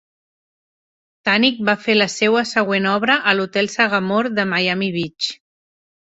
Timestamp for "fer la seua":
1.83-2.41